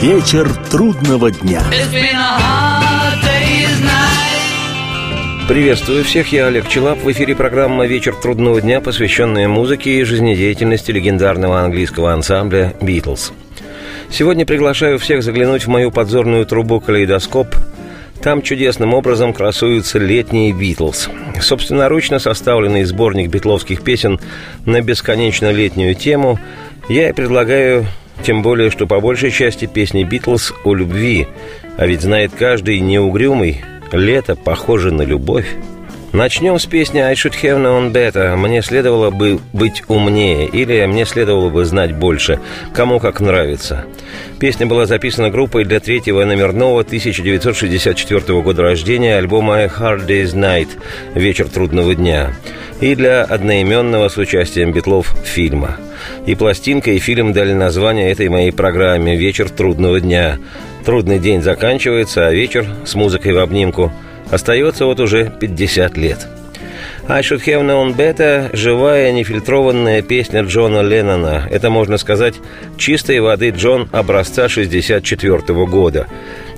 Вечер 0.00 0.48
трудного 0.70 1.30
дня. 1.30 1.62
Приветствую 5.46 6.04
всех, 6.04 6.32
я 6.32 6.46
Олег 6.46 6.68
Челап. 6.68 7.00
В 7.02 7.12
эфире 7.12 7.36
программа 7.36 7.86
«Вечер 7.86 8.14
трудного 8.14 8.62
дня», 8.62 8.80
посвященная 8.80 9.46
музыке 9.46 9.98
и 9.98 10.04
жизнедеятельности 10.04 10.90
легендарного 10.90 11.60
английского 11.60 12.14
ансамбля 12.14 12.74
«Битлз». 12.80 13.34
Сегодня 14.08 14.46
приглашаю 14.46 14.98
всех 14.98 15.22
заглянуть 15.22 15.66
в 15.66 15.68
мою 15.68 15.90
подзорную 15.90 16.46
трубу 16.46 16.80
«Калейдоскоп». 16.80 17.54
Там 18.22 18.40
чудесным 18.40 18.94
образом 18.94 19.34
красуются 19.34 19.98
летние 19.98 20.54
«Битлз». 20.54 21.10
Собственноручно 21.42 22.18
составленный 22.18 22.84
сборник 22.84 23.28
битловских 23.28 23.82
песен 23.82 24.18
на 24.64 24.80
бесконечно 24.80 25.52
летнюю 25.52 25.94
тему 25.94 26.40
я 26.88 27.10
и 27.10 27.12
предлагаю 27.12 27.84
тем 28.22 28.42
более, 28.42 28.70
что 28.70 28.86
по 28.86 29.00
большей 29.00 29.30
части 29.30 29.66
песни 29.66 30.04
«Битлз» 30.04 30.52
о 30.64 30.74
любви, 30.74 31.26
а 31.76 31.86
ведь 31.86 32.02
знает 32.02 32.32
каждый 32.38 32.80
неугрюмый, 32.80 33.62
лето 33.92 34.36
похоже 34.36 34.92
на 34.92 35.02
любовь. 35.02 35.46
Начнем 36.12 36.58
с 36.58 36.66
песни 36.66 36.98
«I 36.98 37.14
should 37.14 37.34
have 37.42 37.62
known 37.62 37.92
better». 37.92 38.36
Мне 38.36 38.62
следовало 38.62 39.10
бы 39.10 39.38
быть 39.52 39.84
умнее, 39.86 40.46
или 40.48 40.84
мне 40.86 41.06
следовало 41.06 41.50
бы 41.50 41.64
знать 41.64 41.94
больше, 41.94 42.40
кому 42.74 42.98
как 42.98 43.20
нравится. 43.20 43.84
Песня 44.40 44.66
была 44.66 44.86
записана 44.86 45.30
группой 45.30 45.64
для 45.64 45.78
третьего 45.78 46.24
номерного 46.24 46.80
1964 46.80 48.42
года 48.42 48.62
рождения 48.62 49.16
альбома 49.16 49.58
«A 49.58 49.66
Hard 49.66 50.06
Day's 50.08 50.34
Night» 50.34 50.68
«Вечер 51.14 51.48
трудного 51.48 51.94
дня» 51.94 52.32
и 52.80 52.94
для 52.94 53.22
одноименного 53.22 54.08
с 54.08 54.16
участием 54.16 54.72
Битлов 54.72 55.14
фильма– 55.24 55.76
и 56.26 56.34
пластинка, 56.34 56.90
и 56.90 56.98
фильм 56.98 57.32
дали 57.32 57.52
название 57.52 58.10
этой 58.10 58.28
моей 58.28 58.52
программе 58.52 59.16
«Вечер 59.16 59.48
трудного 59.48 60.00
дня». 60.00 60.38
Трудный 60.84 61.18
день 61.18 61.42
заканчивается, 61.42 62.26
а 62.26 62.32
вечер 62.32 62.66
с 62.84 62.94
музыкой 62.94 63.32
в 63.32 63.38
обнимку 63.38 63.92
остается 64.30 64.86
вот 64.86 65.00
уже 65.00 65.32
50 65.40 65.96
лет. 65.96 66.26
«I 67.08 67.22
should 67.22 67.44
have 67.44 67.62
known 67.62 67.96
better»– 67.96 68.50
живая, 68.52 69.10
нефильтрованная 69.12 70.02
песня 70.02 70.42
Джона 70.42 70.80
Леннона. 70.80 71.48
Это, 71.50 71.68
можно 71.68 71.98
сказать, 71.98 72.34
чистой 72.76 73.20
воды 73.20 73.50
Джон 73.50 73.88
образца 73.90 74.48
64 74.48 75.38
-го 75.38 75.66
года. 75.66 76.06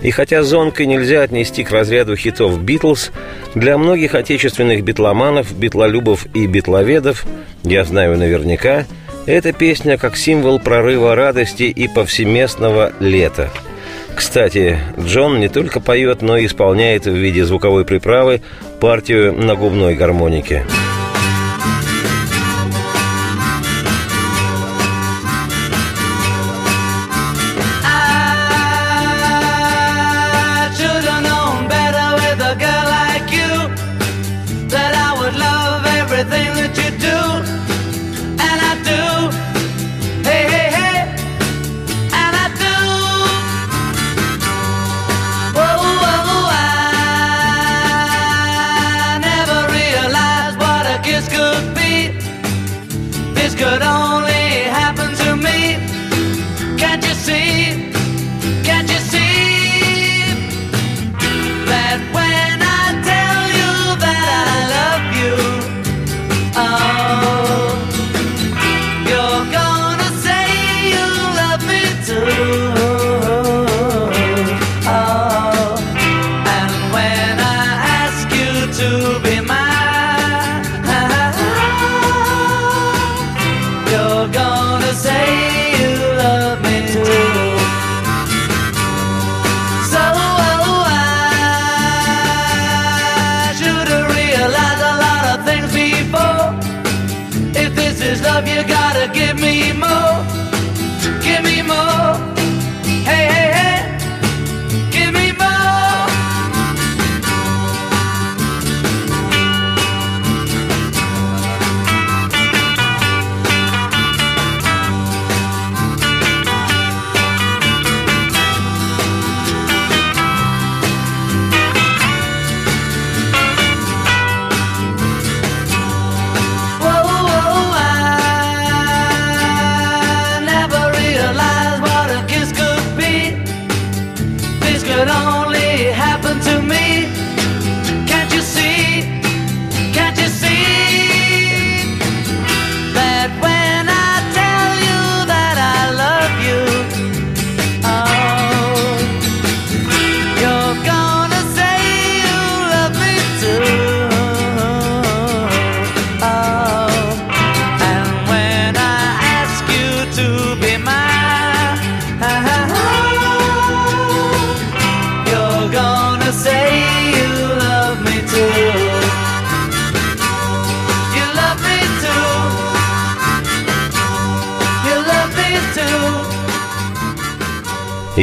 И 0.02 0.10
хотя 0.10 0.42
«Зонкой» 0.42 0.86
нельзя 0.86 1.22
отнести 1.22 1.64
к 1.64 1.70
разряду 1.70 2.16
хитов 2.16 2.62
«Битлз», 2.62 3.12
для 3.54 3.78
многих 3.78 4.14
отечественных 4.14 4.84
битломанов, 4.84 5.56
битлолюбов 5.56 6.26
и 6.34 6.46
битловедов, 6.46 7.24
я 7.62 7.84
знаю 7.84 8.18
наверняка– 8.18 8.84
эта 9.26 9.52
песня 9.52 9.98
как 9.98 10.16
символ 10.16 10.58
прорыва 10.58 11.14
радости 11.14 11.64
и 11.64 11.86
повсеместного 11.86 12.92
лета. 12.98 13.50
Кстати, 14.14 14.78
Джон 14.98 15.40
не 15.40 15.48
только 15.48 15.80
поет, 15.80 16.22
но 16.22 16.36
и 16.36 16.46
исполняет 16.46 17.06
в 17.06 17.14
виде 17.14 17.44
звуковой 17.44 17.84
приправы 17.84 18.42
партию 18.80 19.32
на 19.32 19.54
губной 19.54 19.94
гармонике. 19.94 20.64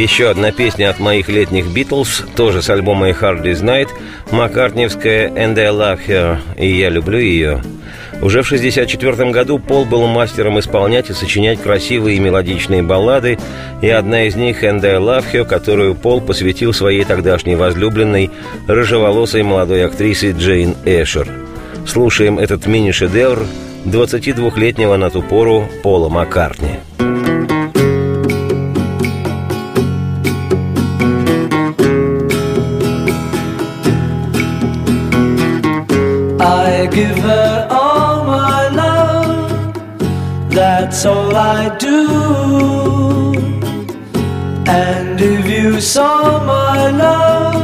Еще 0.10 0.32
одна 0.32 0.52
песня 0.52 0.90
от 0.90 1.00
моих 1.00 1.30
летних 1.30 1.68
Битлз, 1.68 2.24
тоже 2.36 2.64
с 2.64 2.70
альбома 2.72 3.10
«A 3.10 3.12
Hard 3.12 3.44
Day's 3.44 3.64
Night», 3.64 3.90
маккартневская 4.32 5.30
«And 5.30 5.58
I 5.58 5.68
Love 5.68 6.00
Her», 6.08 6.40
и 6.58 6.68
я 6.68 6.90
люблю 6.90 7.20
ее. 7.20 7.62
Уже 8.20 8.42
в 8.42 8.48
1964 8.48 9.30
году 9.30 9.60
Пол 9.60 9.86
был 9.86 10.08
мастером 10.08 10.60
исполнять 10.60 11.12
и 11.12 11.14
сочинять 11.14 11.62
красивые 11.62 12.18
и 12.18 12.20
мелодичные 12.20 12.82
баллады, 12.82 13.38
и 13.84 13.90
одна 13.90 14.24
из 14.24 14.36
них 14.36 14.64
«And 14.64 14.84
I 14.84 14.98
Love 14.98 15.26
Her», 15.32 15.46
которую 15.46 15.94
Пол 15.94 16.22
посвятил 16.22 16.74
своей 16.74 17.06
тогдашней 17.06 17.56
возлюбленной, 17.56 18.32
рыжеволосой 18.68 19.44
молодой 19.44 19.86
актрисе 19.86 20.32
Джейн 20.32 20.76
Эшер. 20.86 21.30
Слушаем 21.86 22.40
этот 22.40 22.66
мини-шедевр 22.66 23.46
22-летнего 23.86 24.98
на 24.98 25.12
ту 25.12 25.22
пору 25.22 25.70
Пола 25.84 26.10
Маккартни. 26.10 26.80
Give 37.00 37.19
her 37.19 37.68
all 37.72 38.25
my 38.25 38.68
love. 38.81 39.74
That's 40.50 41.06
all 41.06 41.34
I 41.34 41.62
do. 41.78 42.00
And 44.68 45.16
if 45.31 45.46
you 45.56 45.80
saw 45.80 46.44
my 46.56 46.80
love, 47.06 47.56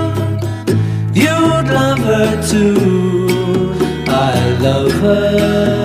you'd 1.23 1.67
love 1.79 2.03
her 2.11 2.31
too. 2.51 3.73
I 4.07 4.35
love 4.67 4.91
her. 5.03 5.84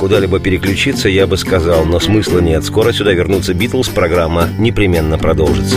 Куда-либо 0.00 0.40
переключиться, 0.40 1.10
я 1.10 1.26
бы 1.26 1.36
сказал, 1.36 1.84
но 1.84 2.00
смысла 2.00 2.38
нет. 2.38 2.64
Скоро 2.64 2.90
сюда 2.90 3.12
вернутся 3.12 3.52
Битлз, 3.52 3.90
программа 3.90 4.48
непременно 4.58 5.18
продолжится. 5.18 5.76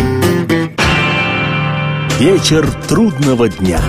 Вечер 2.20 2.66
трудного 2.88 3.50
дня. 3.50 3.82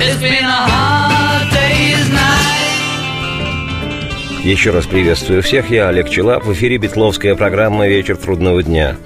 Еще 4.42 4.72
раз 4.72 4.86
приветствую 4.86 5.42
всех, 5.42 5.70
я 5.70 5.88
Олег 5.88 6.10
Челап, 6.10 6.44
в 6.44 6.52
эфире 6.52 6.76
Битловская 6.78 7.34
программа 7.34 7.88
«Вечер 7.88 8.16
трудного 8.16 8.62
дня». 8.62 8.96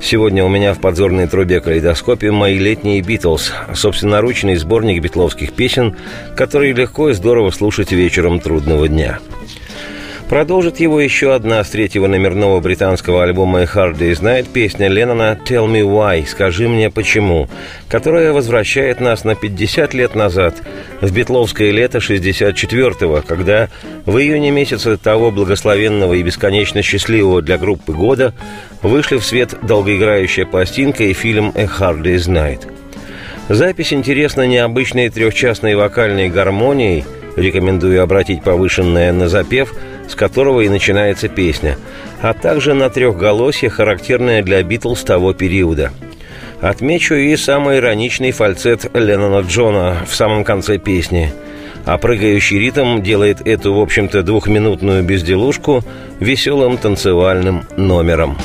Сегодня 0.00 0.44
у 0.44 0.48
меня 0.48 0.72
в 0.74 0.80
подзорной 0.80 1.28
трубе 1.28 1.60
калейдоскопе 1.60 2.32
мои 2.32 2.58
летние 2.58 3.00
Битлз, 3.02 3.52
собственноручный 3.74 4.56
сборник 4.56 5.02
битловских 5.02 5.52
песен, 5.52 5.96
который 6.34 6.72
легко 6.72 7.10
и 7.10 7.12
здорово 7.12 7.50
слушать 7.50 7.92
вечером 7.92 8.40
трудного 8.40 8.88
дня. 8.88 9.20
Продолжит 10.28 10.78
его 10.78 11.00
еще 11.00 11.34
одна 11.34 11.64
с 11.64 11.70
третьего 11.70 12.06
номерного 12.06 12.60
британского 12.60 13.22
альбома 13.24 13.60
«A 13.60 13.64
Hard 13.64 13.96
Day's 13.96 14.20
Night» 14.20 14.48
песня 14.52 14.88
Леннона 14.88 15.38
«Tell 15.46 15.66
Me 15.66 15.80
Why» 15.80 16.26
«Скажи 16.26 16.68
мне 16.68 16.90
почему», 16.90 17.48
которая 17.88 18.34
возвращает 18.34 19.00
нас 19.00 19.24
на 19.24 19.34
50 19.34 19.94
лет 19.94 20.14
назад, 20.14 20.56
в 21.00 21.10
битловское 21.14 21.70
лето 21.70 21.96
64-го, 21.98 23.22
когда 23.26 23.70
в 24.04 24.18
июне 24.18 24.50
месяца 24.50 24.98
того 24.98 25.30
благословенного 25.30 26.12
и 26.12 26.22
бесконечно 26.22 26.82
счастливого 26.82 27.40
для 27.40 27.56
группы 27.56 27.94
года 27.94 28.34
вышли 28.82 29.16
в 29.16 29.24
свет 29.24 29.54
долгоиграющая 29.62 30.44
пластинка 30.44 31.04
и 31.04 31.14
фильм 31.14 31.54
«A 31.54 31.64
Hard 31.64 32.02
Day's 32.02 32.28
Night». 32.28 32.70
Запись 33.48 33.94
интересна 33.94 34.46
необычной 34.46 35.08
трехчастной 35.08 35.74
вокальной 35.74 36.28
гармонией, 36.28 37.06
рекомендую 37.34 38.02
обратить 38.02 38.42
повышенное 38.42 39.10
на 39.14 39.30
запев, 39.30 39.72
с 40.08 40.14
которого 40.14 40.62
и 40.62 40.68
начинается 40.68 41.28
песня, 41.28 41.76
а 42.20 42.34
также 42.34 42.74
на 42.74 42.90
трехголосье, 42.90 43.70
характерное 43.70 44.42
для 44.42 44.62
Битлз 44.62 45.02
того 45.04 45.32
периода. 45.34 45.92
Отмечу 46.60 47.14
и 47.14 47.36
самый 47.36 47.78
ироничный 47.78 48.32
фальцет 48.32 48.90
Леннона 48.92 49.46
Джона 49.46 49.98
в 50.08 50.14
самом 50.14 50.42
конце 50.42 50.78
песни. 50.78 51.32
А 51.84 51.96
прыгающий 51.98 52.58
ритм 52.58 53.00
делает 53.00 53.46
эту, 53.46 53.72
в 53.74 53.80
общем-то, 53.80 54.22
двухминутную 54.22 55.04
безделушку 55.04 55.82
веселым 56.18 56.76
танцевальным 56.76 57.64
номером. 57.76 58.36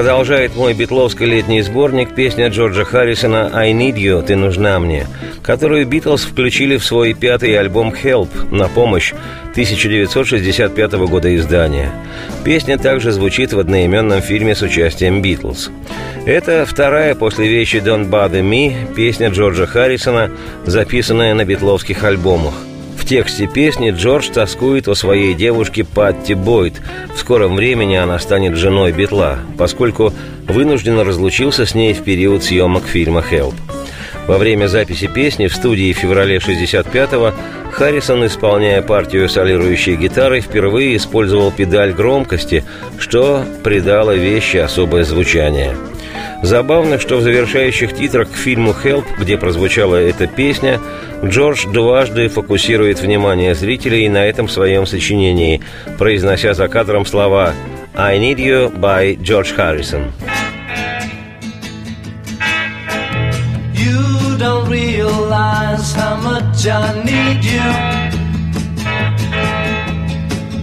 Продолжает 0.00 0.56
мой 0.56 0.72
битловский 0.72 1.26
летний 1.26 1.60
сборник 1.60 2.14
песня 2.14 2.48
Джорджа 2.48 2.86
Харрисона 2.86 3.50
«I 3.52 3.72
Need 3.72 3.96
You» 3.96 4.22
«Ты 4.22 4.34
нужна 4.34 4.78
мне», 4.80 5.06
которую 5.42 5.86
Битлз 5.86 6.22
включили 6.22 6.78
в 6.78 6.84
свой 6.86 7.12
пятый 7.12 7.54
альбом 7.58 7.92
«Help» 7.92 8.30
на 8.50 8.66
помощь 8.68 9.12
1965 9.50 10.92
года 11.06 11.36
издания. 11.36 11.92
Песня 12.44 12.78
также 12.78 13.12
звучит 13.12 13.52
в 13.52 13.58
одноименном 13.58 14.22
фильме 14.22 14.54
с 14.54 14.62
участием 14.62 15.20
Битлз. 15.20 15.68
Это 16.24 16.64
вторая 16.64 17.14
после 17.14 17.46
вещи 17.48 17.76
«Don't 17.76 18.08
Bother 18.08 18.40
Me» 18.40 18.94
песня 18.94 19.28
Джорджа 19.28 19.66
Харрисона, 19.66 20.30
записанная 20.64 21.34
на 21.34 21.44
битловских 21.44 22.04
альбомах. 22.04 22.54
Тексте 23.10 23.48
песни 23.48 23.90
Джордж 23.90 24.30
тоскует 24.32 24.86
о 24.86 24.94
своей 24.94 25.34
девушке 25.34 25.82
Патти 25.82 26.34
Бойд. 26.34 26.80
В 27.12 27.18
скором 27.18 27.56
времени 27.56 27.96
она 27.96 28.20
станет 28.20 28.54
женой 28.54 28.92
Битла, 28.92 29.40
поскольку 29.58 30.12
вынужденно 30.46 31.02
разлучился 31.02 31.66
с 31.66 31.74
ней 31.74 31.92
в 31.92 32.04
период 32.04 32.44
съемок 32.44 32.86
фильма 32.86 33.20
«Хелп». 33.20 33.56
Во 34.28 34.38
время 34.38 34.68
записи 34.68 35.08
песни 35.12 35.48
в 35.48 35.56
студии 35.56 35.92
в 35.92 35.96
феврале 35.98 36.36
65-го 36.36 37.32
Харрисон, 37.72 38.26
исполняя 38.26 38.80
партию 38.80 39.28
солирующей 39.28 39.96
гитары, 39.96 40.40
впервые 40.40 40.94
использовал 40.96 41.50
педаль 41.50 41.92
громкости, 41.92 42.62
что 42.96 43.44
придало 43.64 44.14
вещи 44.14 44.58
особое 44.58 45.02
звучание– 45.02 45.74
Забавно, 46.42 46.98
что 46.98 47.16
в 47.16 47.22
завершающих 47.22 47.94
титрах 47.94 48.30
к 48.30 48.34
фильму 48.34 48.72
«Help», 48.72 49.04
где 49.18 49.36
прозвучала 49.36 49.96
эта 49.96 50.26
песня, 50.26 50.80
Джордж 51.22 51.66
дважды 51.66 52.28
фокусирует 52.28 53.00
внимание 53.00 53.54
зрителей 53.54 54.08
на 54.08 54.24
этом 54.24 54.48
своем 54.48 54.86
сочинении, 54.86 55.60
произнося 55.98 56.54
за 56.54 56.68
кадром 56.68 57.04
слова 57.04 57.52
«I 57.94 58.18
need 58.18 58.38
you» 58.38 58.74
by 58.74 59.18
George 59.20 59.54
Harrison. 59.54 60.10
You 63.74 64.38
don't 64.38 64.68
realize 64.68 65.92
how 65.92 66.16
much 66.16 66.66
I 66.66 67.02
need 67.04 67.44
you 67.44 68.10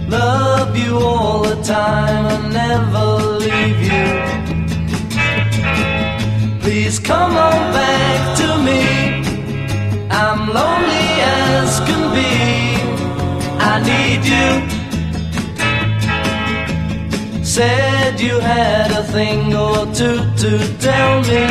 Love 0.08 0.76
you 0.76 0.96
all 0.96 1.42
the 1.42 1.62
time 1.62 2.26
and 2.26 2.52
never 2.52 3.38
leave 3.38 3.80
you 3.82 4.47
Please 6.88 7.00
come 7.00 7.36
on 7.36 7.72
back 7.74 8.38
to 8.38 8.48
me. 8.66 8.80
I'm 10.10 10.48
lonely 10.48 11.08
as 11.20 11.80
can 11.80 12.04
be. 12.16 12.32
I 13.60 13.74
need 13.90 14.22
you. 14.34 14.48
Said 17.44 18.18
you 18.18 18.40
had 18.40 18.90
a 18.92 19.02
thing 19.02 19.54
or 19.54 19.84
two 19.92 20.18
to 20.42 20.50
tell 20.78 21.20
me. 21.30 21.44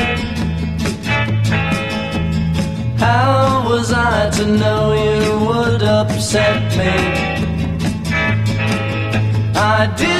How 2.98 3.63
was 3.70 3.94
I 3.94 4.32
to 4.38 4.46
know 4.48 4.94
you 5.06 5.38
would 5.46 5.84
upset 5.84 6.63
me? 6.79 6.96
I 9.56 9.86
didn't 9.96 10.17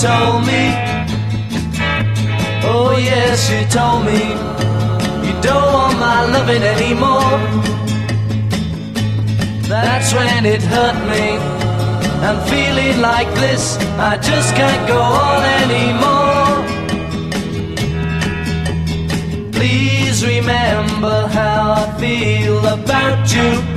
told 0.00 0.46
me, 0.46 0.64
oh 2.64 2.96
yes, 2.96 3.50
you 3.52 3.60
told 3.68 4.06
me, 4.06 4.32
you 5.26 5.34
don't 5.42 5.72
want 5.74 5.98
my 5.98 6.24
loving 6.24 6.62
anymore. 6.62 7.36
That's 9.68 10.14
when 10.14 10.46
it 10.46 10.62
hurt 10.62 10.96
me. 11.12 11.36
I'm 12.26 12.40
feeling 12.48 13.02
like 13.02 13.28
this, 13.34 13.76
I 13.98 14.16
just 14.16 14.54
can't 14.54 14.88
go 14.88 14.98
on 14.98 15.42
anymore. 15.64 16.64
Please 19.52 20.24
remember 20.24 21.28
how 21.28 21.72
I 21.72 22.00
feel 22.00 22.64
about 22.64 23.30
you. 23.34 23.69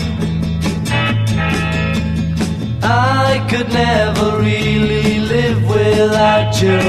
I 2.86 3.46
could 3.50 3.70
never 3.70 4.38
really 4.40 5.20
live 5.20 5.68
without 5.70 6.62
you. 6.62 6.80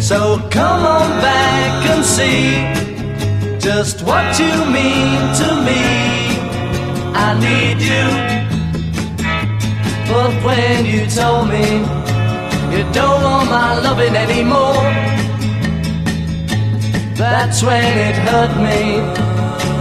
So 0.00 0.38
come 0.50 0.86
on 0.86 1.10
back 1.20 1.86
and 1.92 2.04
see 2.04 3.58
just 3.58 4.02
what 4.02 4.38
you 4.38 4.52
mean 4.78 5.20
to 5.40 5.48
me. 5.68 5.82
I 7.14 7.28
need 7.46 7.78
you. 7.92 8.06
But 10.08 10.32
when 10.44 10.86
you 10.86 11.06
told 11.06 11.48
me 11.48 11.66
you 12.74 12.84
don't 12.92 13.22
want 13.22 13.50
my 13.50 13.78
loving 13.80 14.16
anymore, 14.16 14.82
that's 17.14 17.62
when 17.62 17.84
it 17.84 18.16
hurt 18.16 18.56
me. 18.56 19.31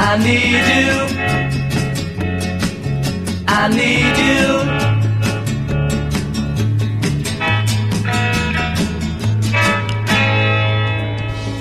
I 0.00 0.16
need 0.16 0.64
you. 0.78 0.94
I 3.48 3.68
need 3.68 4.16
you. 4.16 4.78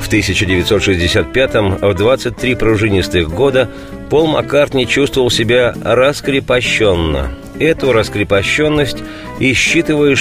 В 0.01 0.09
1965-м, 0.09 1.79
в 1.81 1.93
23 1.95 2.55
пружинистых 2.55 3.27
года, 3.27 3.71
Пол 4.11 4.27
Маккартни 4.27 4.87
чувствовал 4.87 5.31
себя 5.31 5.73
раскрепощенно. 5.83 7.31
Эту 7.59 7.91
раскрепощенность 7.91 8.99
и 9.39 9.53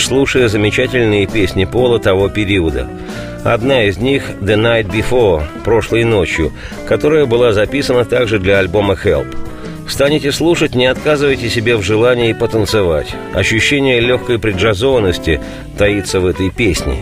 слушая 0.06 0.48
замечательные 0.48 1.26
песни 1.26 1.66
Пола 1.66 2.00
того 2.00 2.30
периода. 2.30 2.88
Одна 3.46 3.84
из 3.84 3.98
них 3.98 4.24
«The 4.40 4.56
Night 4.56 4.90
Before»– 4.90 5.44
«Прошлой 5.64 6.02
ночью», 6.02 6.52
которая 6.88 7.26
была 7.26 7.52
записана 7.52 8.04
также 8.04 8.40
для 8.40 8.58
альбома 8.58 8.94
«Help». 8.94 9.36
Станете 9.88 10.32
слушать, 10.32 10.74
не 10.74 10.86
отказывайте 10.86 11.48
себе 11.48 11.76
в 11.76 11.82
желании 11.82 12.32
потанцевать. 12.32 13.14
Ощущение 13.34 14.00
легкой 14.00 14.40
преджазованности 14.40 15.40
таится 15.78 16.18
в 16.18 16.26
этой 16.26 16.50
песне. 16.50 16.96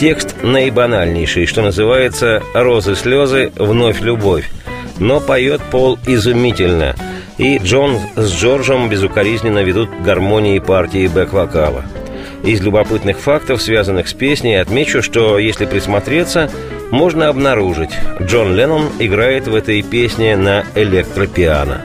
Текст 0.00 0.34
наибанальнейший, 0.42 1.44
что 1.44 1.60
называется 1.60 2.42
«Розы-слезы, 2.54 3.52
вновь 3.56 4.00
любовь». 4.00 4.50
Но 4.98 5.20
поет 5.20 5.60
Пол 5.70 5.98
изумительно. 6.06 6.96
И 7.36 7.58
Джон 7.58 7.98
с 8.16 8.32
Джорджем 8.32 8.88
безукоризненно 8.88 9.62
ведут 9.62 9.90
гармонии 10.02 10.58
партии 10.58 11.06
бэк-вокала. 11.06 11.84
Из 12.44 12.60
любопытных 12.60 13.18
фактов, 13.18 13.62
связанных 13.62 14.08
с 14.08 14.14
песней, 14.14 14.56
отмечу, 14.56 15.00
что 15.00 15.38
если 15.38 15.64
присмотреться, 15.64 16.50
можно 16.90 17.28
обнаружить, 17.28 17.90
Джон 18.20 18.56
Леннон 18.56 18.90
играет 18.98 19.46
в 19.46 19.54
этой 19.54 19.80
песне 19.82 20.36
на 20.36 20.64
электропиано. 20.74 21.82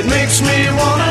It 0.00 0.06
makes 0.06 0.40
me 0.40 0.70
wanna 0.78 1.09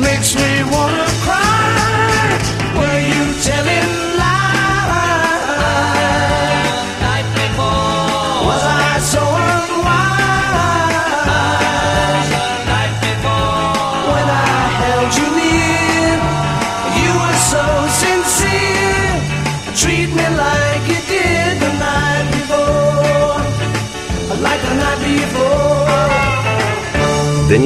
makes 0.00 0.34
me 0.34 0.62
wanna 0.72 1.09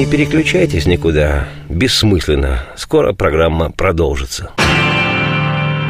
не 0.05 0.11
переключайтесь 0.11 0.85
никуда. 0.85 1.47
Бессмысленно. 1.69 2.63
Скоро 2.75 3.13
программа 3.13 3.71
продолжится. 3.71 4.51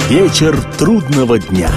Вечер 0.09 0.55
трудного 0.77 1.39
дня. 1.39 1.69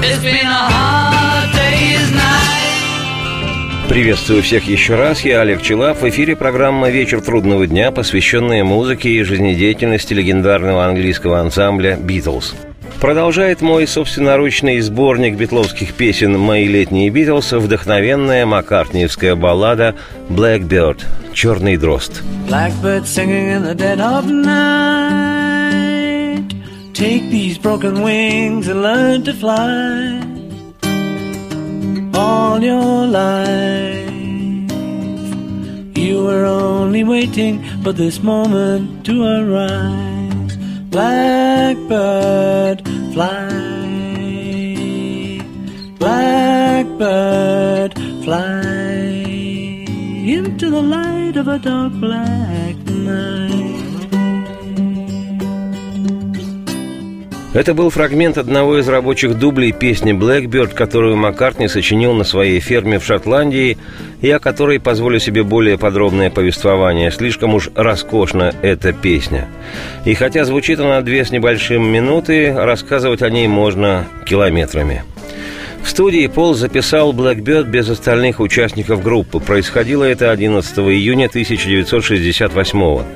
Приветствую 3.89 4.43
всех 4.43 4.69
еще 4.69 4.95
раз. 4.97 5.25
Я 5.25 5.41
Олег 5.41 5.63
Челап. 5.63 6.03
В 6.03 6.09
эфире 6.11 6.37
программа 6.37 6.91
«Вечер 6.91 7.23
трудного 7.23 7.67
дня», 7.67 7.91
посвященная 7.91 8.63
музыке 8.63 9.09
и 9.09 9.23
жизнедеятельности 9.23 10.13
легендарного 10.13 10.85
английского 10.85 11.41
ансамбля 11.41 11.97
«Битлз». 11.97 12.55
Продолжает 13.01 13.61
мой 13.63 13.87
собственноручный 13.87 14.81
сборник 14.81 15.37
битловских 15.37 15.95
песен 15.95 16.37
«Мои 16.37 16.67
летние 16.67 17.11
Битлз» 17.11 17.53
вдохновенная 17.53 18.45
маккартниевская 18.45 19.37
баллада 19.37 19.95
«Blackbird»– 20.29 21.05
«Черный 21.33 21.77
дрозд». 21.77 22.23
Blackbird 22.49 23.07
singing 23.07 23.53
in 23.53 23.63
the 23.63 23.77
dead 23.77 24.01
of 24.01 24.27
night. 24.27 25.69
Take 26.93 27.31
these 27.31 27.57
broken 27.57 28.03
wings 28.03 28.67
and 28.67 28.83
learn 28.83 29.23
to 29.23 29.33
fly. 29.33 30.21
All 32.15 32.61
your 32.61 33.07
life, 33.07 34.11
you 35.97 36.25
were 36.25 36.45
only 36.45 37.05
waiting 37.05 37.63
for 37.85 37.93
this 37.93 38.21
moment 38.21 39.05
to 39.05 39.23
arise. 39.23 40.08
Blackbird, 40.91 42.83
fly. 43.13 43.49
Blackbird, 45.99 47.93
fly 48.25 48.69
into 50.37 50.71
the 50.71 50.83
light 50.83 51.37
of 51.37 51.49
a 51.49 51.59
dark 51.59 51.93
black 51.95 52.77
night. 52.87 53.68
Это 57.55 57.73
был 57.73 57.89
фрагмент 57.89 58.37
одного 58.37 58.79
из 58.79 58.89
рабочих 58.89 59.39
дублей 59.39 59.73
песни 59.73 60.13
«Blackbird», 60.13 60.75
которую 60.75 61.17
Маккартни 61.17 61.67
сочинил 61.67 62.13
на 62.13 62.25
своей 62.25 62.61
ферме 62.61 62.99
в 62.99 63.07
Шотландии 63.07 63.79
и 64.21 64.31
о 64.31 64.39
которой 64.39 64.79
позволю 64.79 65.19
себе 65.19 65.43
более 65.43 65.79
подробное 65.79 66.29
повествование. 66.29 67.11
Слишком 67.11 67.55
уж 67.55 67.71
роскошна 67.75 68.53
эта 68.61 68.93
песня. 68.93 69.49
И 70.05 70.13
хотя 70.13 70.45
звучит 70.45 70.79
она 70.79 71.01
две 71.01 71.25
с 71.25 71.31
небольшим 71.31 71.91
минуты, 71.91 72.53
рассказывать 72.53 73.23
о 73.23 73.31
ней 73.31 73.49
можно 73.49 74.07
километрами. 74.27 75.05
В 75.83 75.89
студии 75.89 76.27
Пол 76.27 76.53
записал 76.53 77.15
«Blackbird» 77.15 77.65
без 77.65 77.89
остальных 77.89 78.41
участников 78.41 79.03
группы. 79.03 79.41
Происходило 79.41 80.05
это 80.05 80.31
11 80.31 80.79
июня 80.81 81.27
1968 81.27 82.79
года. 82.79 83.07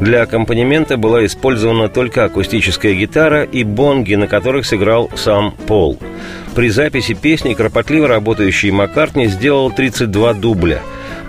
Для 0.00 0.22
аккомпанемента 0.22 0.98
была 0.98 1.24
использована 1.24 1.88
только 1.88 2.24
акустическая 2.24 2.92
гитара 2.92 3.44
и 3.44 3.64
бонги, 3.64 4.14
на 4.14 4.26
которых 4.26 4.66
сыграл 4.66 5.10
сам 5.16 5.52
Пол. 5.66 5.98
При 6.54 6.68
записи 6.68 7.14
песни 7.14 7.54
кропотливо 7.54 8.06
работающий 8.06 8.70
Маккартни 8.70 9.26
сделал 9.26 9.70
32 9.70 10.34
дубля. 10.34 10.80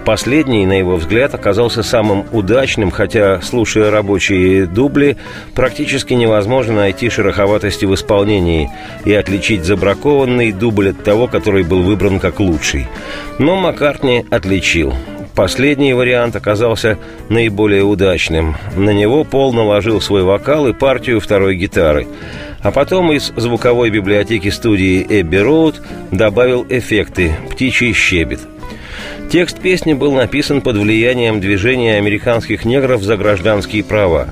Последний, 0.06 0.66
на 0.66 0.74
его 0.74 0.96
взгляд, 0.96 1.34
оказался 1.34 1.84
самым 1.84 2.26
удачным, 2.32 2.92
хотя, 2.92 3.42
слушая 3.42 3.92
рабочие 3.92 4.66
дубли, 4.66 5.18
практически 5.54 6.14
невозможно 6.14 6.76
найти 6.76 7.10
шероховатости 7.10 7.84
в 7.84 7.94
исполнении 7.94 8.70
и 9.04 9.14
отличить 9.14 9.66
забракованный 9.66 10.54
дубль 10.54 10.92
от 10.92 11.04
того, 11.04 11.28
который 11.28 11.64
был 11.64 11.84
выбран 11.84 12.22
как 12.22 12.40
лучший. 12.40 12.88
Но 13.38 13.58
Маккартни 13.58 14.26
отличил. 14.30 14.94
Последний 15.38 15.94
вариант 15.94 16.36
оказался 16.36 16.98
наиболее 17.30 17.84
удачным. 17.84 18.56
На 18.76 18.90
него 18.90 19.24
Пол 19.24 19.54
наложил 19.54 20.02
свой 20.02 20.24
вокал 20.24 20.68
и 20.68 20.74
партию 20.74 21.20
второй 21.20 21.56
гитары. 21.56 22.08
А 22.64 22.72
потом 22.72 23.12
из 23.12 23.32
звуковой 23.36 23.92
библиотеки 23.92 24.50
студии 24.50 25.06
Эбби 25.08 25.38
Роуд 25.38 25.80
добавил 26.10 26.66
эффекты 26.68 27.36
«Птичий 27.52 27.94
щебет». 27.94 28.40
Текст 29.30 29.60
песни 29.60 29.94
был 29.94 30.12
написан 30.12 30.62
под 30.62 30.78
влиянием 30.78 31.40
движения 31.40 31.98
американских 31.98 32.66
негров 32.66 33.04
за 33.04 33.16
гражданские 33.16 33.84
права. 33.84 34.30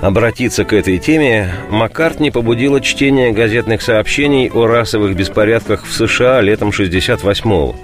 Обратиться 0.00 0.64
к 0.64 0.72
этой 0.72 0.98
теме 0.98 1.54
Маккартни 1.70 2.32
побудило 2.32 2.80
чтение 2.80 3.30
газетных 3.30 3.80
сообщений 3.80 4.50
о 4.50 4.66
расовых 4.66 5.14
беспорядках 5.14 5.86
в 5.86 5.92
США 5.92 6.40
летом 6.40 6.70
68-го. 6.70 7.76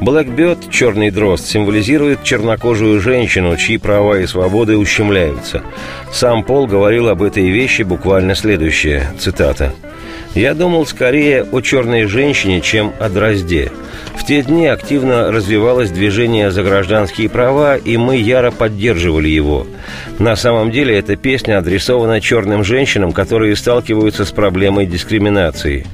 Блэкберд, 0.00 0.70
черный 0.70 1.10
дрозд, 1.10 1.46
символизирует 1.46 2.24
чернокожую 2.24 3.00
женщину, 3.00 3.54
чьи 3.58 3.76
права 3.76 4.20
и 4.20 4.26
свободы 4.26 4.78
ущемляются. 4.78 5.62
Сам 6.10 6.42
Пол 6.42 6.66
говорил 6.66 7.10
об 7.10 7.22
этой 7.22 7.50
вещи 7.50 7.82
буквально 7.82 8.34
следующее, 8.34 9.12
цитата. 9.18 9.74
«Я 10.34 10.54
думал 10.54 10.86
скорее 10.86 11.44
о 11.44 11.60
черной 11.60 12.04
женщине, 12.04 12.62
чем 12.62 12.94
о 12.98 13.10
дрозде. 13.10 13.70
В 14.14 14.24
те 14.24 14.42
дни 14.42 14.66
активно 14.68 15.30
развивалось 15.30 15.90
движение 15.90 16.50
за 16.50 16.62
гражданские 16.62 17.28
права, 17.28 17.76
и 17.76 17.96
мы 17.98 18.16
яро 18.16 18.50
поддерживали 18.52 19.28
его. 19.28 19.66
На 20.18 20.34
самом 20.34 20.70
деле 20.70 20.96
эта 20.96 21.16
песня 21.16 21.58
адресована 21.58 22.20
черным 22.22 22.64
женщинам, 22.64 23.12
которые 23.12 23.54
сталкиваются 23.54 24.24
с 24.24 24.30
проблемой 24.30 24.86
дискриминации. 24.86 25.86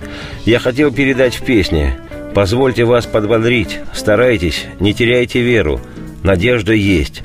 Я 0.44 0.58
хотел 0.60 0.92
передать 0.92 1.34
в 1.34 1.44
песне 1.44 1.96
Позвольте 2.36 2.84
вас 2.84 3.06
подбодрить, 3.06 3.78
старайтесь, 3.94 4.66
не 4.78 4.92
теряйте 4.92 5.40
веру. 5.40 5.80
Надежда 6.22 6.74
есть. 6.74 7.22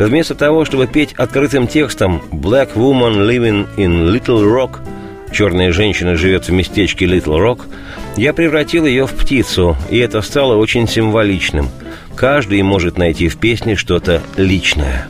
Вместо 0.00 0.34
того, 0.34 0.64
чтобы 0.64 0.88
петь 0.88 1.12
открытым 1.12 1.68
текстом 1.68 2.20
«Black 2.32 2.74
woman 2.74 3.24
living 3.24 3.68
in 3.76 4.12
Little 4.12 4.42
Rock», 4.42 4.80
«Черная 5.32 5.70
женщина 5.70 6.16
живет 6.16 6.48
в 6.48 6.50
местечке 6.50 7.04
Little 7.04 7.38
Rock», 7.38 7.66
я 8.16 8.32
превратил 8.32 8.84
ее 8.84 9.06
в 9.06 9.12
птицу, 9.12 9.76
и 9.90 9.98
это 9.98 10.22
стало 10.22 10.56
очень 10.56 10.88
символичным. 10.88 11.68
Каждый 12.16 12.60
может 12.62 12.98
найти 12.98 13.28
в 13.28 13.36
песне 13.36 13.76
что-то 13.76 14.22
личное. 14.36 15.06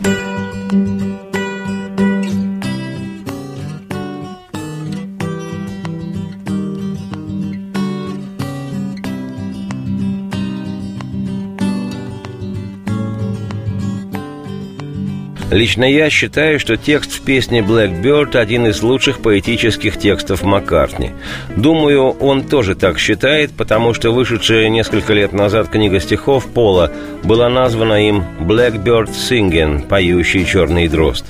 Лично 15.50 15.84
я 15.84 16.10
считаю, 16.10 16.60
что 16.60 16.76
текст 16.76 17.10
в 17.10 17.22
песне 17.22 17.60
«Blackbird» 17.60 18.36
один 18.36 18.66
из 18.66 18.82
лучших 18.82 19.20
поэтических 19.20 19.98
текстов 19.98 20.42
Маккартни. 20.42 21.12
Думаю, 21.56 22.10
он 22.10 22.42
тоже 22.42 22.74
так 22.74 22.98
считает, 22.98 23.52
потому 23.52 23.94
что 23.94 24.10
вышедшая 24.10 24.68
несколько 24.68 25.14
лет 25.14 25.32
назад 25.32 25.68
книга 25.68 26.00
стихов 26.00 26.46
Пола 26.52 26.92
была 27.22 27.48
названа 27.48 28.06
им 28.06 28.24
«Blackbird 28.40 29.08
Singing»– 29.08 29.86
«Поющий 29.88 30.44
черный 30.44 30.86
дрозд». 30.86 31.24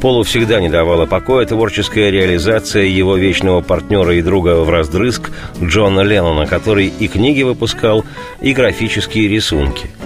Полу 0.00 0.22
всегда 0.22 0.62
не 0.62 0.70
давала 0.70 1.04
покоя 1.04 1.44
творческая 1.44 2.10
реализация 2.10 2.84
его 2.84 3.18
вечного 3.18 3.60
партнера 3.60 4.14
и 4.14 4.22
друга 4.22 4.62
в 4.62 4.70
раздрызг 4.70 5.30
Джона 5.62 6.00
Леннона, 6.00 6.46
который 6.46 6.86
и 6.86 7.06
книги 7.06 7.42
выпускал, 7.42 8.06
и 8.40 8.54
графические 8.54 9.28
рисунки– 9.28 9.90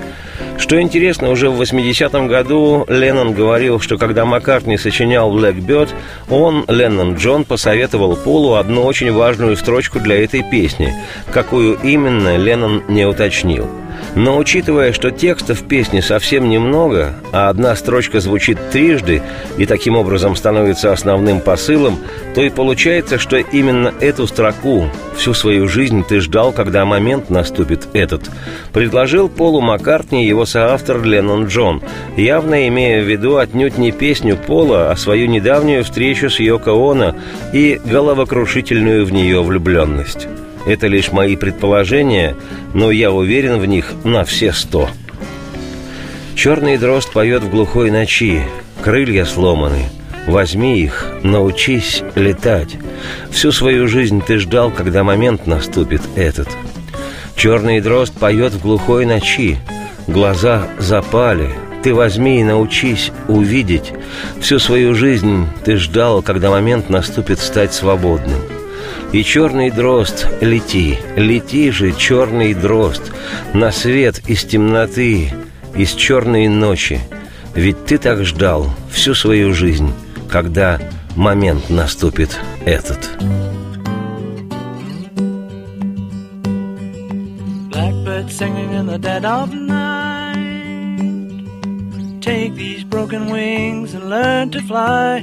что 0.58 0.80
интересно, 0.80 1.30
уже 1.30 1.50
в 1.50 1.60
80-м 1.60 2.28
году 2.28 2.84
Леннон 2.88 3.32
говорил, 3.32 3.80
что 3.80 3.98
когда 3.98 4.24
Маккартни 4.24 4.78
сочинял 4.78 5.36
«Blackbird», 5.36 5.90
он, 6.30 6.64
Леннон 6.68 7.14
Джон, 7.16 7.44
посоветовал 7.44 8.16
Полу 8.16 8.54
одну 8.54 8.84
очень 8.84 9.12
важную 9.12 9.56
строчку 9.56 10.00
для 10.00 10.22
этой 10.22 10.42
песни. 10.42 10.94
Какую 11.32 11.78
именно, 11.82 12.36
Леннон 12.36 12.84
не 12.88 13.04
уточнил– 13.04 13.68
но 14.14 14.36
учитывая, 14.36 14.92
что 14.92 15.10
текстов 15.10 15.60
в 15.60 15.66
песне 15.66 16.02
совсем 16.02 16.48
немного, 16.48 17.14
а 17.32 17.48
одна 17.48 17.74
строчка 17.76 18.20
звучит 18.20 18.58
трижды 18.70 19.22
и 19.56 19.66
таким 19.66 19.96
образом 19.96 20.36
становится 20.36 20.92
основным 20.92 21.40
посылом, 21.40 21.98
то 22.34 22.42
и 22.42 22.50
получается, 22.50 23.18
что 23.18 23.36
именно 23.36 23.92
эту 24.00 24.26
строку 24.26 24.88
всю 25.16 25.34
свою 25.34 25.68
жизнь 25.68 26.04
ты 26.06 26.20
ждал, 26.20 26.52
когда 26.52 26.84
момент 26.84 27.30
наступит 27.30 27.88
этот. 27.94 28.30
Предложил 28.72 29.28
Полу 29.28 29.60
Маккартни 29.60 30.26
его 30.26 30.44
соавтор 30.44 31.02
Леннон 31.02 31.46
Джон, 31.46 31.82
явно 32.16 32.68
имея 32.68 33.02
в 33.02 33.08
виду 33.08 33.36
отнюдь 33.36 33.78
не 33.78 33.92
песню 33.92 34.36
Пола, 34.36 34.90
а 34.90 34.96
свою 34.96 35.26
недавнюю 35.26 35.84
встречу 35.84 36.28
с 36.28 36.38
Йоко 36.38 36.72
Оно 36.72 37.14
и 37.52 37.80
головокрушительную 37.84 39.06
в 39.06 39.12
нее 39.12 39.42
влюбленность. 39.42 40.28
Это 40.66 40.86
лишь 40.86 41.10
мои 41.10 41.36
предположения, 41.36 42.36
но 42.72 42.90
я 42.90 43.10
уверен 43.10 43.58
в 43.58 43.66
них 43.66 43.92
на 44.04 44.24
все 44.24 44.52
сто. 44.52 44.88
Черный 46.34 46.78
дрозд 46.78 47.12
поет 47.12 47.42
в 47.42 47.50
глухой 47.50 47.90
ночи, 47.90 48.42
крылья 48.82 49.24
сломаны. 49.24 49.86
Возьми 50.26 50.80
их, 50.80 51.06
научись 51.22 52.02
летать. 52.14 52.76
Всю 53.30 53.50
свою 53.50 53.88
жизнь 53.88 54.22
ты 54.24 54.38
ждал, 54.38 54.70
когда 54.70 55.02
момент 55.02 55.46
наступит 55.46 56.02
этот. 56.14 56.48
Черный 57.34 57.80
дрозд 57.80 58.12
поет 58.14 58.52
в 58.52 58.62
глухой 58.62 59.04
ночи, 59.04 59.58
глаза 60.06 60.68
запали. 60.78 61.50
Ты 61.82 61.92
возьми 61.92 62.40
и 62.40 62.44
научись 62.44 63.10
увидеть. 63.26 63.92
Всю 64.40 64.60
свою 64.60 64.94
жизнь 64.94 65.48
ты 65.64 65.76
ждал, 65.76 66.22
когда 66.22 66.50
момент 66.50 66.88
наступит 66.88 67.40
стать 67.40 67.74
свободным. 67.74 68.38
И 69.12 69.22
черный 69.24 69.70
дрозд, 69.70 70.26
лети, 70.40 70.98
лети 71.16 71.70
же, 71.70 71.92
черный 71.92 72.54
дрозд, 72.54 73.12
На 73.52 73.70
свет 73.70 74.22
из 74.26 74.42
темноты, 74.44 75.30
из 75.76 75.92
черной 75.92 76.48
ночи. 76.48 76.98
Ведь 77.54 77.84
ты 77.84 77.98
так 77.98 78.24
ждал 78.24 78.70
всю 78.90 79.14
свою 79.14 79.52
жизнь, 79.52 79.92
Когда 80.30 80.80
момент 81.14 81.68
наступит 81.68 82.40
этот. 82.64 83.10
Blackbird 87.70 88.30
singing 88.30 88.72
in 88.72 88.86
the 88.86 88.98
dead 88.98 89.24
of 89.26 89.52
night 89.52 90.22
Take 92.22 92.54
these 92.54 92.84
broken 92.84 93.30
wings 93.30 93.94
and 93.94 94.08
learn 94.08 94.50
to 94.52 94.62
fly 94.62 95.22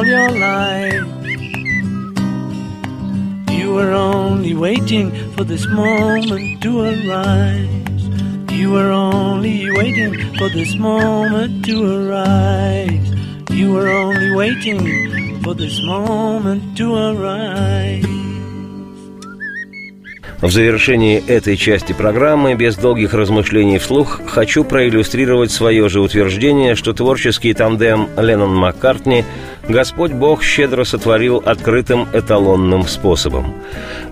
all 0.00 0.06
your 0.06 0.30
life. 0.30 1.04
You 3.50 3.74
were 3.74 3.92
only 3.92 4.54
waiting 4.54 5.10
for 5.32 5.44
this 5.44 5.66
moment 5.66 6.62
to 6.62 6.70
arise. 6.80 8.02
You 8.50 8.70
were 8.72 8.92
only 8.92 9.70
waiting 9.72 10.14
for 10.38 10.48
this 10.48 10.74
moment 10.76 11.66
to 11.66 11.76
arise. 11.98 13.08
You 13.50 13.74
were 13.74 13.90
only 13.90 14.30
waiting 14.34 15.42
for 15.42 15.52
this 15.54 15.78
moment 15.82 16.78
to 16.78 16.86
arise. 16.94 18.09
В 20.40 20.50
завершении 20.50 21.22
этой 21.28 21.54
части 21.54 21.92
программы, 21.92 22.54
без 22.54 22.76
долгих 22.76 23.12
размышлений 23.12 23.76
вслух, 23.76 24.22
хочу 24.26 24.64
проиллюстрировать 24.64 25.50
свое 25.50 25.90
же 25.90 26.00
утверждение, 26.00 26.74
что 26.76 26.94
творческий 26.94 27.52
тандем 27.52 28.08
Леннон-Маккартни 28.16 29.24
Господь 29.68 30.12
Бог 30.12 30.42
щедро 30.42 30.84
сотворил 30.84 31.42
открытым 31.44 32.08
эталонным 32.14 32.86
способом. 32.86 33.54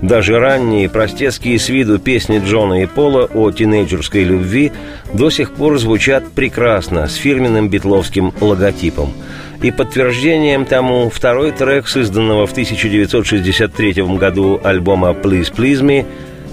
Даже 0.03 0.39
ранние 0.39 0.91
простецкие 0.91 1.59
с 1.59 1.71
виду 1.71 1.99
песни 1.99 2.43
Джона 2.45 2.83
и 2.83 2.87
Пола 2.87 3.25
о 3.25 3.51
тинейджерской 3.51 4.23
любви 4.23 4.71
до 5.15 5.31
сих 5.31 5.53
пор 5.53 5.79
звучат 5.79 6.31
прекрасно 6.31 7.09
с 7.09 7.15
фирменным 7.15 7.71
битловским 7.71 8.35
логотипом. 8.43 9.15
И 9.61 9.73
подтверждением 9.73 10.65
тому 10.65 11.11
второй 11.11 11.51
трек, 11.51 11.89
созданного 11.89 12.47
в 12.47 12.53
1963 12.53 13.95
году 14.17 14.61
альбома 14.63 15.11
«Please 15.11 15.53
Please 15.53 15.83
Me», 15.83 16.07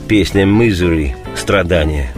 песня 0.08 0.46
«Misery»– 0.46 1.14
«Страдания». 1.36 2.12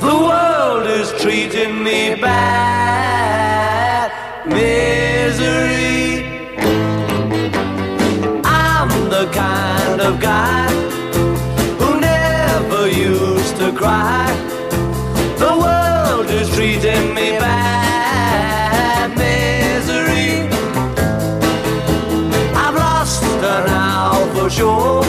The 0.00 0.14
world 0.14 0.86
is 0.88 1.12
treating 1.22 1.84
me 1.84 2.16
bad, 2.20 4.10
misery. 4.46 6.24
I'm 8.44 8.88
the 9.10 9.28
kind 9.32 10.00
of 10.00 10.18
guy 10.20 10.66
who 11.78 12.00
never 12.00 12.88
used 12.88 13.56
to 13.58 13.72
cry. 13.72 14.27
Sure. 24.48 25.07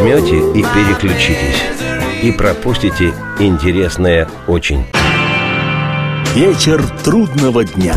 Возьмете 0.00 0.38
и 0.58 0.62
переключитесь. 0.62 1.62
И 2.22 2.32
пропустите 2.32 3.12
интересное 3.38 4.26
очень. 4.46 4.86
Вечер 6.34 6.82
трудного 7.04 7.64
дня. 7.66 7.94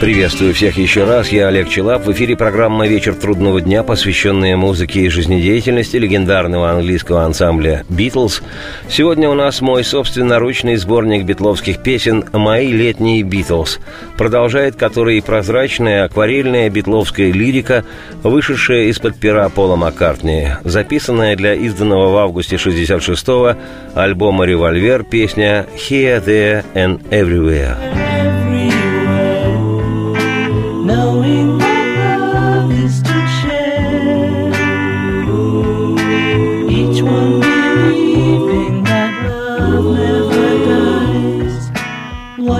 Приветствую 0.00 0.54
всех 0.54 0.78
еще 0.78 1.02
раз. 1.02 1.30
Я 1.30 1.48
Олег 1.48 1.68
Челап. 1.68 2.06
В 2.06 2.12
эфире 2.12 2.36
программа 2.36 2.86
«Вечер 2.86 3.16
трудного 3.16 3.60
дня», 3.60 3.82
посвященная 3.82 4.56
музыке 4.56 5.00
и 5.00 5.08
жизнедеятельности 5.08 5.96
легендарного 5.96 6.70
английского 6.70 7.24
ансамбля 7.24 7.84
«Битлз». 7.88 8.42
Сегодня 8.88 9.28
у 9.28 9.34
нас 9.34 9.60
мой 9.60 9.82
собственноручный 9.82 10.76
сборник 10.76 11.24
битловских 11.24 11.82
песен 11.82 12.24
«Мои 12.32 12.70
летние 12.70 13.24
Битлз», 13.24 13.80
продолжает 14.16 14.76
который 14.76 15.20
прозрачная 15.20 16.04
акварельная 16.04 16.70
битловская 16.70 17.32
лирика, 17.32 17.84
вышедшая 18.22 18.84
из-под 18.90 19.16
пера 19.16 19.48
Пола 19.48 19.74
Маккартни, 19.74 20.50
записанная 20.62 21.34
для 21.34 21.54
изданного 21.54 22.12
в 22.12 22.16
августе 22.18 22.54
66-го 22.54 23.56
альбома 24.00 24.44
«Револьвер» 24.44 25.02
песня 25.02 25.66
«Here, 25.76 26.24
There 26.24 26.64
and 26.74 27.00
Everywhere». 27.10 28.07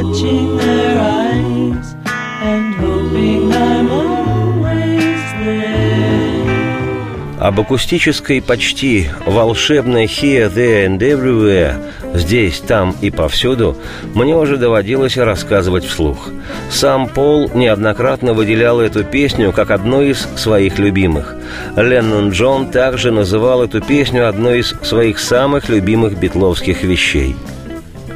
Watching 0.09 0.57
their 0.57 0.99
eyes 1.01 1.95
and 2.43 2.75
hoping 2.75 3.53
I'm 3.53 3.91
always 3.91 5.21
there. 5.45 7.39
Об 7.39 7.61
акустической 7.61 8.43
почти 8.43 9.11
волшебной 9.27 10.07
«Here, 10.07 10.53
There 10.53 10.87
and 10.87 10.99
Everywhere» 10.99 11.75
здесь, 12.15 12.59
там 12.61 12.97
и 13.01 13.11
повсюду 13.11 13.77
мне 14.15 14.35
уже 14.35 14.57
доводилось 14.57 15.17
рассказывать 15.17 15.85
вслух. 15.85 16.31
Сам 16.71 17.07
Пол 17.07 17.51
неоднократно 17.55 18.33
выделял 18.33 18.81
эту 18.81 19.05
песню 19.05 19.53
как 19.53 19.71
одну 19.71 20.03
из 20.03 20.27
своих 20.37 20.79
любимых. 20.79 21.37
Леннон 21.77 22.31
Джон 22.31 22.71
также 22.71 23.13
называл 23.13 23.63
эту 23.63 23.81
песню 23.81 24.29
одной 24.29 24.61
из 24.61 24.75
своих 24.83 25.21
самых 25.21 25.69
любимых 25.69 26.19
битловских 26.19 26.83
вещей. 26.83 27.37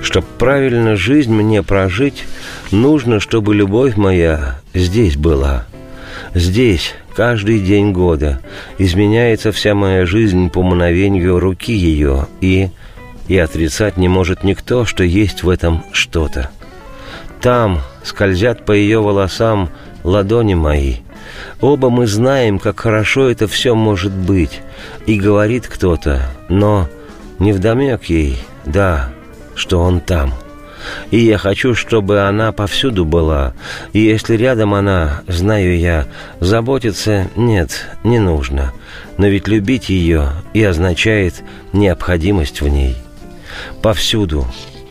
Чтоб 0.03 0.25
правильно 0.25 0.97
жизнь 0.97 1.33
мне 1.33 1.63
прожить, 1.63 2.25
нужно, 2.73 3.21
чтобы 3.21 3.55
любовь 3.55 3.97
моя 3.97 4.61
здесь 4.75 5.17
была. 5.17 5.65
Здесь, 6.35 6.95
каждый 7.15 7.61
день 7.61 7.93
года, 7.93 8.41
изменяется 8.79 9.53
вся 9.53 9.75
моя 9.75 10.05
жизнь 10.05 10.51
по 10.51 10.63
мгновению 10.63 11.39
руки 11.39 11.73
ее, 11.73 12.27
и... 12.41 12.71
и 13.29 13.39
отрицать 13.39 13.97
не 13.97 14.09
может 14.09 14.43
никто, 14.43 14.85
что 14.85 15.05
есть 15.05 15.45
в 15.45 15.49
этом 15.49 15.85
что-то. 15.93 16.51
Там 17.41 17.81
скользят 18.03 18.65
по 18.65 18.73
ее 18.73 19.01
волосам 19.01 19.71
ладони 20.03 20.55
мои. 20.55 20.97
Оба 21.61 21.91
мы 21.91 22.09
знаем, 22.09 22.59
как 22.59 22.81
хорошо 22.81 23.31
это 23.31 23.47
все 23.47 23.77
может 23.77 24.13
быть. 24.13 24.61
И 25.07 25.19
говорит 25.19 25.69
кто-то, 25.69 26.23
но 26.49 26.89
невдомек 27.39 28.05
ей, 28.05 28.39
да, 28.65 29.11
что 29.55 29.81
он 29.81 30.01
там. 30.01 30.35
И 31.11 31.19
я 31.19 31.39
хочу, 31.39 31.75
чтобы 31.75 32.23
она 32.23 32.53
повсюду 32.53 33.05
была. 33.05 33.55
И 33.93 34.01
если 34.01 34.37
рядом 34.37 34.75
она, 34.75 35.23
знаю 35.29 35.79
я, 35.79 36.07
заботиться 36.41 37.29
нет, 37.37 37.87
не 38.05 38.19
нужно. 38.19 38.73
Но 39.19 39.27
ведь 39.27 39.49
любить 39.49 39.89
ее 39.89 40.31
и 40.55 40.63
означает 40.65 41.43
необходимость 41.73 42.61
в 42.61 42.69
ней. 42.69 42.97
Повсюду. 43.83 44.47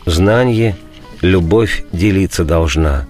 Знание, 0.06 0.76
любовь 1.20 1.84
делиться 1.92 2.44
должна. 2.44 3.06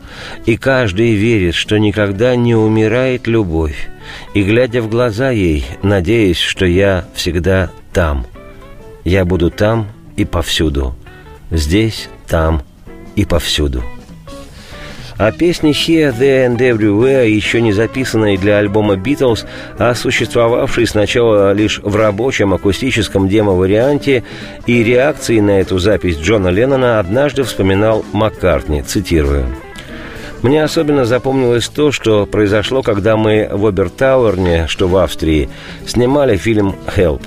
И 0.47 0.57
каждый 0.57 1.15
верит, 1.15 1.55
что 1.55 1.79
никогда 1.79 2.37
не 2.37 2.55
умирает 2.55 3.27
любовь. 3.27 3.89
И, 4.35 4.43
глядя 4.43 4.83
в 4.83 4.89
глаза 4.89 5.31
ей, 5.31 5.65
надеюсь, 5.83 6.39
что 6.39 6.67
я 6.67 7.05
всегда 7.15 7.71
там. 7.93 8.27
Я 9.05 9.25
буду 9.25 9.51
там 9.51 9.89
и 10.17 10.25
повсюду. 10.25 10.95
Здесь, 11.53 12.09
там 12.27 12.63
и 13.15 13.27
повсюду. 13.27 13.85
А 15.19 15.31
песни 15.31 15.71
«Here, 15.71 16.13
There 16.19 16.49
and 16.49 16.57
Everywhere», 16.57 17.29
еще 17.29 17.61
не 17.61 17.73
записанные 17.73 18.39
для 18.39 18.59
альбома 18.59 18.97
«Битлз», 18.97 19.45
а 19.79 19.95
существовавшие 19.95 20.87
сначала 20.87 21.53
лишь 21.53 21.79
в 21.81 21.95
рабочем 21.95 22.55
акустическом 22.55 23.29
демо-варианте, 23.29 24.25
и 24.67 24.83
реакции 24.83 25.39
на 25.41 25.61
эту 25.61 25.79
запись 25.79 26.19
Джона 26.19 26.49
Леннона 26.49 26.99
однажды 26.99 27.45
вспоминал 27.45 28.05
Маккартни, 28.13 28.83
цитирую. 28.83 29.47
Мне 30.41 30.65
особенно 30.65 31.05
запомнилось 31.05 31.69
то, 31.69 31.93
что 31.93 32.27
произошло, 32.27 32.83
когда 32.83 33.17
мы 33.17 33.49
в 33.53 33.65
Обертауэрне, 33.67 34.67
что 34.67 34.89
в 34.89 34.97
Австрии, 34.97 35.51
снимали 35.87 36.37
фильм 36.37 36.75
«Help». 36.97 37.23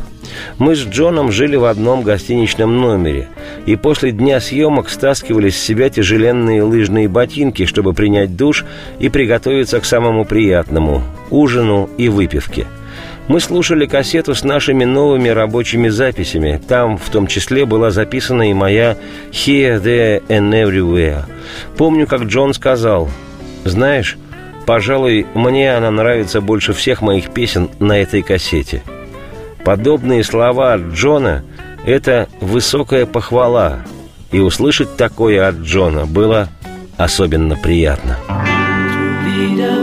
Мы 0.58 0.76
с 0.76 0.86
Джоном 0.86 1.32
жили 1.32 1.56
в 1.56 1.66
одном 1.66 2.04
гостиничном 2.04 2.80
номере, 2.80 3.28
и 3.66 3.76
после 3.76 4.12
дня 4.12 4.40
съемок 4.40 4.90
стаскивали 4.90 5.50
с 5.50 5.58
себя 5.58 5.90
тяжеленные 5.90 6.64
лыжные 6.64 7.08
ботинки, 7.08 7.66
чтобы 7.66 7.94
принять 7.94 8.36
душ 8.36 8.66
и 9.00 9.10
приготовиться 9.10 9.80
к 9.80 9.86
самому 9.86 10.26
приятному– 10.26 11.04
ужину 11.30 11.90
и 11.98 12.10
выпивке. 12.10 12.68
Мы 13.28 13.40
слушали 13.40 13.88
кассету 13.88 14.36
с 14.36 14.44
нашими 14.44 14.84
новыми 14.84 15.30
рабочими 15.30 15.90
записями. 15.90 16.62
Там, 16.68 16.98
в 16.98 17.10
том 17.10 17.26
числе, 17.26 17.66
была 17.66 17.90
записана 17.90 18.52
и 18.52 18.54
моя 18.54 18.98
«Here, 19.32 19.82
There 19.82 20.24
and 20.28 20.52
Everywhere». 20.52 21.24
Помню, 21.76 22.06
как 22.06 22.24
Джон 22.24 22.54
сказал, 22.54 23.10
«Знаешь, 23.64 24.18
пожалуй, 24.68 25.26
мне 25.34 25.76
она 25.76 25.90
нравится 25.90 26.40
больше 26.40 26.74
всех 26.74 27.02
моих 27.02 27.32
песен 27.32 27.70
на 27.80 28.00
этой 28.00 28.22
кассете». 28.22 28.84
Подобные 29.66 30.24
слова 30.24 30.74
от 30.74 30.94
Джона– 30.94 31.44
это 31.86 32.30
высокая 32.40 33.08
похвала, 33.08 33.80
и 34.32 34.40
услышать 34.40 34.96
такое 34.96 35.48
от 35.48 35.56
Джона 35.56 36.06
было 36.06 36.50
особенно 36.98 37.56
приятно. 37.56 38.18
lead 39.36 39.75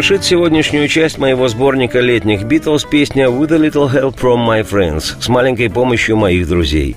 завершит 0.00 0.24
сегодняшнюю 0.24 0.88
часть 0.88 1.18
моего 1.18 1.46
сборника 1.48 2.00
летних 2.00 2.44
Битлз 2.44 2.84
песня 2.84 3.26
«With 3.26 3.52
a 3.52 3.58
little 3.58 3.92
help 3.92 4.18
from 4.18 4.48
my 4.48 4.66
friends» 4.66 5.14
с 5.20 5.28
маленькой 5.28 5.68
помощью 5.68 6.16
моих 6.16 6.48
друзей. 6.48 6.96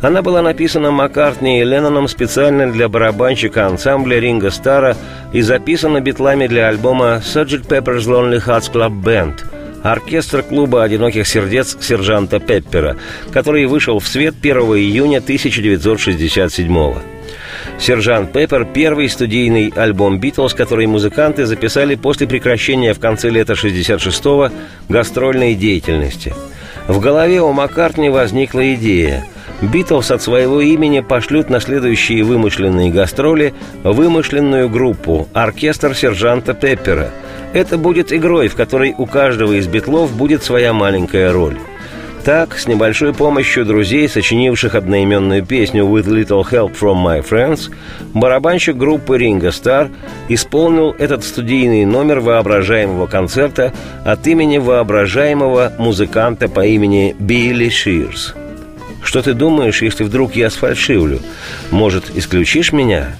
Она 0.00 0.22
была 0.22 0.40
написана 0.40 0.92
Маккартни 0.92 1.60
и 1.60 1.64
Ленноном 1.64 2.06
специально 2.06 2.70
для 2.70 2.88
барабанщика 2.88 3.66
ансамбля 3.66 4.20
Ринга 4.20 4.52
Стара 4.52 4.96
и 5.32 5.40
записана 5.40 6.00
битлами 6.00 6.46
для 6.46 6.68
альбома 6.68 7.20
«Sgt. 7.24 7.66
Pepper's 7.66 8.06
Lonely 8.06 8.40
Hearts 8.40 8.72
Club 8.72 9.02
Band», 9.02 9.44
оркестр 9.82 10.44
клуба 10.44 10.84
«Одиноких 10.84 11.26
сердец» 11.26 11.76
сержанта 11.80 12.38
Пеппера, 12.38 12.96
который 13.32 13.66
вышел 13.66 13.98
в 13.98 14.06
свет 14.06 14.36
1 14.40 14.56
июня 14.58 15.18
1967 15.18 16.72
года. 16.72 17.13
«Сержант 17.78 18.32
Пеппер»— 18.32 18.64
первый 18.74 19.08
студийный 19.08 19.72
альбом 19.76 20.18
«Битлз», 20.18 20.54
который 20.54 20.86
музыканты 20.86 21.44
записали 21.44 21.96
после 21.96 22.26
прекращения 22.26 22.94
в 22.94 23.00
конце 23.00 23.28
лета 23.30 23.54
66-го 23.54 24.50
гастрольной 24.88 25.54
деятельности. 25.54 26.34
В 26.88 27.00
голове 27.00 27.40
у 27.42 27.52
Маккартни 27.52 28.08
возникла 28.08 28.74
идея. 28.74 29.26
Битлз 29.60 30.10
от 30.10 30.22
своего 30.22 30.60
имени 30.60 31.00
пошлют 31.00 31.48
на 31.50 31.60
следующие 31.60 32.24
вымышленные 32.24 32.90
гастроли 32.90 33.54
вымышленную 33.82 34.68
группу 34.68 35.28
«Оркестр 35.32 35.94
сержанта 35.94 36.54
Пеппера». 36.54 37.10
Это 37.52 37.78
будет 37.78 38.12
игрой, 38.12 38.48
в 38.48 38.56
которой 38.56 38.94
у 38.96 39.06
каждого 39.06 39.52
из 39.52 39.66
битлов 39.68 40.12
будет 40.12 40.42
своя 40.42 40.72
маленькая 40.72 41.32
роль. 41.32 41.56
Так, 42.24 42.56
с 42.58 42.66
небольшой 42.66 43.12
помощью 43.12 43.66
друзей, 43.66 44.08
сочинивших 44.08 44.74
одноименную 44.74 45.44
песню 45.44 45.84
«With 45.84 46.06
Little 46.06 46.42
Help 46.50 46.74
from 46.80 47.04
My 47.04 47.22
Friends», 47.22 47.70
барабанщик 48.14 48.78
группы 48.78 49.18
Ringo 49.18 49.50
Starr 49.50 49.90
исполнил 50.30 50.92
этот 50.98 51.22
студийный 51.22 51.84
номер 51.84 52.20
воображаемого 52.20 53.08
концерта 53.08 53.74
от 54.06 54.26
имени 54.26 54.56
воображаемого 54.56 55.74
музыканта 55.78 56.48
по 56.48 56.64
имени 56.64 57.14
Билли 57.18 57.68
Ширс. 57.68 58.34
Что 59.02 59.20
ты 59.20 59.34
думаешь, 59.34 59.82
если 59.82 60.04
вдруг 60.04 60.34
я 60.34 60.48
сфальшивлю? 60.48 61.20
Может, 61.70 62.04
исключишь 62.14 62.72
меня? 62.72 63.16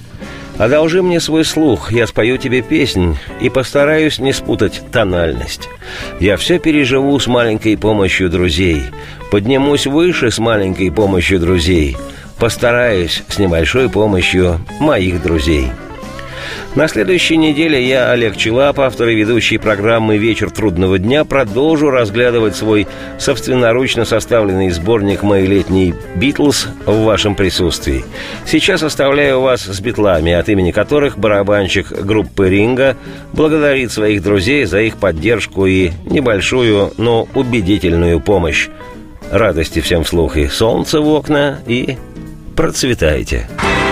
Одолжи 0.59 1.03
мне 1.03 1.19
свой 1.21 1.45
слух, 1.45 1.91
я 1.91 2.07
спою 2.07 2.39
тебе 2.39 2.63
песнь 2.63 3.17
и 3.41 3.51
постараюсь 3.51 4.21
не 4.21 4.33
спутать 4.33 4.83
тональность. 4.93 5.69
Я 6.21 6.37
все 6.37 6.59
переживу 6.59 7.19
с 7.19 7.27
маленькой 7.27 7.77
помощью 7.77 8.31
друзей, 8.31 8.85
поднимусь 9.33 9.87
выше 9.87 10.31
с 10.31 10.39
маленькой 10.39 10.93
помощью 10.93 11.41
друзей, 11.41 11.97
постараюсь 12.39 13.25
с 13.29 13.39
небольшой 13.39 13.91
помощью 13.91 14.61
моих 14.79 15.23
друзей. 15.23 15.71
На 16.75 16.89
следующей 16.89 17.37
неделе 17.37 17.81
я, 17.87 18.11
Олег 18.11 18.37
Челап, 18.37 18.81
автор 18.81 19.09
и 19.09 19.15
ведущий 19.15 19.59
программы 19.59 20.19
«Вечер 20.19 20.51
трудного 20.51 20.99
дня», 20.99 21.25
продолжу 21.25 21.89
разглядывать 21.89 22.57
свой 22.57 22.89
собственноручно 23.17 24.05
составленный 24.05 24.71
сборник 24.71 25.23
«Мои 25.23 25.47
летние 25.47 25.95
Битлз» 26.17 26.67
в 26.85 27.05
вашем 27.05 27.37
присутствии. 27.37 28.05
Сейчас 28.45 28.83
оставляю 28.83 29.41
вас 29.41 29.63
с 29.63 29.81
битлами, 29.81 30.33
от 30.33 30.49
имени 30.49 30.73
которых 30.73 31.17
барабанщик 31.17 31.93
группы 31.93 32.49
«Ринга» 32.49 32.97
благодарит 33.33 33.93
своих 33.93 34.25
друзей 34.25 34.65
за 34.65 34.81
их 34.81 34.97
поддержку 34.97 35.67
и 35.67 35.93
небольшую, 36.07 36.93
но 36.97 37.29
убедительную 37.37 38.19
помощь. 38.19 38.69
Радости 39.31 39.79
всем 39.81 40.03
вслух 40.03 40.37
и 40.37 40.49
солнце 40.49 41.01
в 41.01 41.09
окна, 41.09 41.61
и 41.69 41.97
процветайте. 42.57 43.49
What 43.59 43.84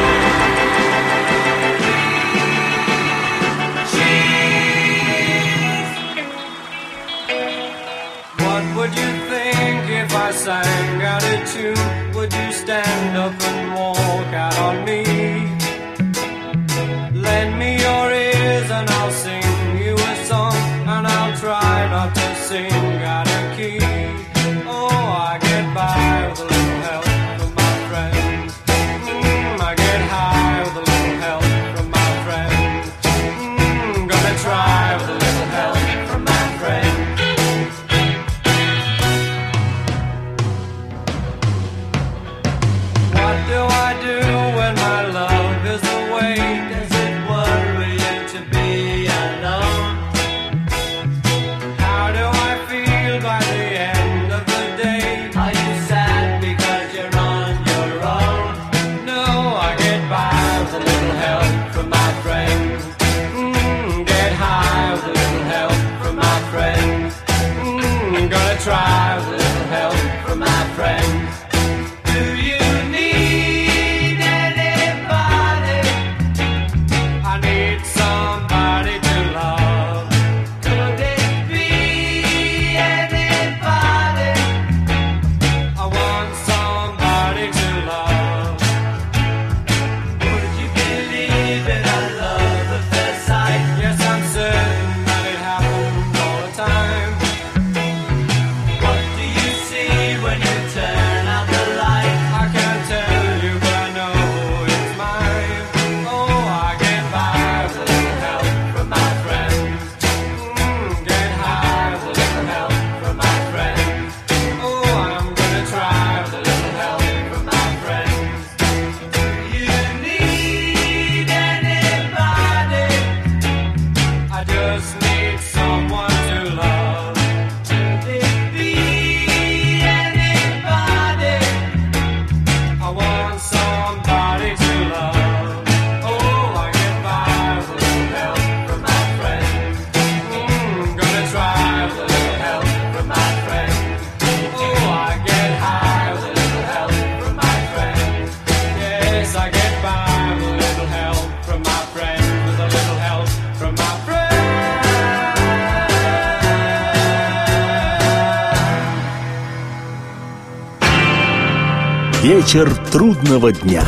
Вечер 162.52 162.70
трудного 162.90 163.50
дня. 163.50 163.82